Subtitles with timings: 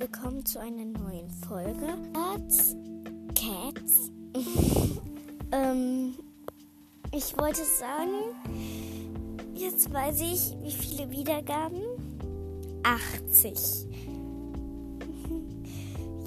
[0.00, 1.86] willkommen zu einer neuen Folge.
[2.12, 2.74] Cats.
[3.36, 4.10] Cats.
[5.52, 6.16] ähm,
[7.12, 8.34] ich wollte sagen,
[9.54, 11.80] jetzt weiß ich, wie viele Wiedergaben.
[12.82, 13.86] 80.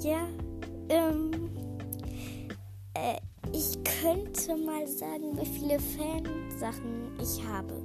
[0.02, 0.26] ja,
[0.88, 1.50] ähm,
[2.94, 3.18] äh,
[3.52, 7.84] ich könnte mal sagen, wie viele Fansachen ich habe.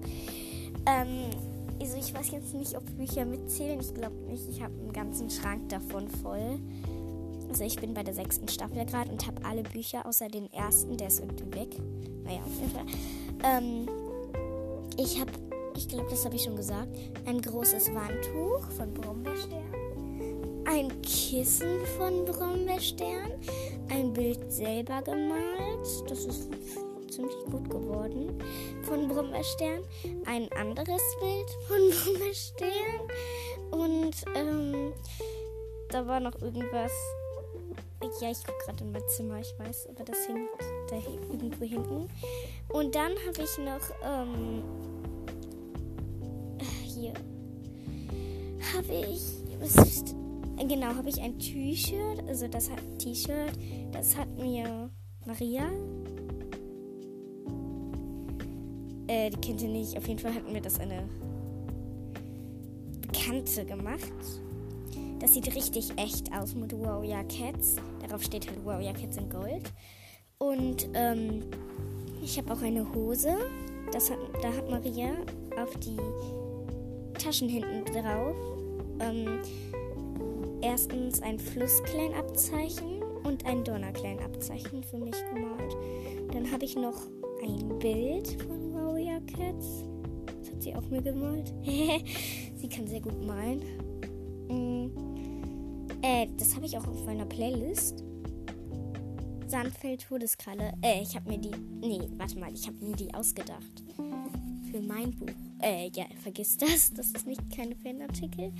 [0.85, 3.79] Ähm, also ich weiß jetzt nicht, ob Bücher mitzählen.
[3.79, 4.47] Ich glaube nicht.
[4.49, 6.59] Ich habe einen ganzen Schrank davon voll.
[7.49, 10.97] Also ich bin bei der sechsten Staffel gerade und habe alle Bücher außer den ersten.
[10.97, 11.77] Der ist irgendwie weg.
[12.23, 12.85] Naja, auf jeden Fall.
[13.43, 13.87] Ähm,
[14.97, 15.31] ich habe,
[15.75, 16.89] ich glaube, das habe ich schon gesagt,
[17.25, 19.63] ein großes Wandtuch von Brombeerstern.
[20.65, 23.31] Ein Kissen von Brombeerstern.
[23.89, 25.87] Ein Bild selber gemalt.
[26.09, 26.49] Das ist
[27.15, 28.37] ziemlich gut geworden
[28.83, 29.83] von Brummerstern.
[30.25, 32.71] Ein anderes Bild von Brummerstern.
[33.71, 34.93] Und ähm,
[35.89, 36.91] da war noch irgendwas.
[38.21, 40.49] Ja, ich gucke gerade in mein Zimmer, ich weiß, aber das hängt
[40.89, 40.95] da
[41.31, 42.07] irgendwo hinten.
[42.69, 44.63] Und dann habe ich noch ähm,
[46.83, 47.13] hier
[48.75, 49.21] habe ich
[49.61, 50.15] ist,
[50.57, 53.53] genau habe ich ein T-Shirt, also das hat T-Shirt,
[53.91, 54.89] das hat mir
[55.25, 55.69] Maria
[59.07, 59.97] Äh, die kennt ihr nicht.
[59.97, 61.03] Auf jeden Fall hat mir das eine
[63.01, 64.13] Bekannte gemacht.
[65.19, 67.77] Das sieht richtig echt aus mit Warrior Cats.
[68.01, 69.71] Darauf steht halt Warrior Cats in Gold.
[70.37, 71.43] Und ähm,
[72.21, 73.35] ich habe auch eine Hose.
[73.91, 75.11] Das hat, da hat Maria
[75.57, 75.97] auf die
[77.17, 78.35] Taschen hinten drauf
[78.99, 79.39] ähm,
[80.61, 85.75] erstens ein Flusskleinabzeichen und ein Donnerkleinabzeichen für mich gemalt.
[86.33, 87.01] Dann habe ich noch
[87.43, 88.71] ein Bild von
[89.25, 89.83] Cats.
[90.39, 91.53] Das hat sie auch mir gemalt.
[91.63, 93.61] sie kann sehr gut malen.
[94.47, 94.91] Mm.
[96.01, 98.03] Äh, das habe ich auch auf meiner Playlist.
[99.47, 100.73] Sandfeld Todeskralle.
[100.81, 101.51] Äh, ich habe mir die.
[101.81, 103.83] Nee, warte mal, ich habe mir die ausgedacht.
[104.71, 105.27] Für mein Buch.
[105.61, 106.93] Äh, ja, vergiss das.
[106.93, 108.51] Das ist nicht keine Fanartikel.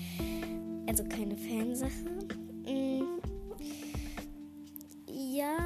[0.88, 1.92] Also keine Fansache.
[2.66, 3.20] Mm.
[5.08, 5.58] Ja,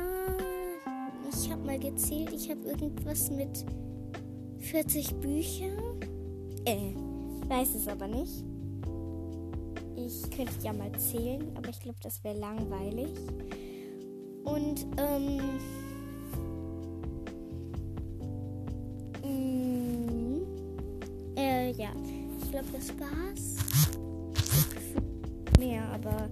[1.32, 3.66] ich habe mal gezählt, ich habe irgendwas mit
[4.72, 5.72] 40 Bücher?
[6.64, 6.94] Äh,
[7.48, 8.44] weiß es aber nicht.
[9.96, 13.10] Ich könnte ja mal zählen, aber ich glaube, das wäre langweilig.
[14.44, 15.38] Und, ähm.
[19.24, 20.42] Mh, mm,
[21.36, 21.90] äh, ja.
[22.40, 23.56] Ich glaube, das war's.
[25.58, 26.30] Mehr, aber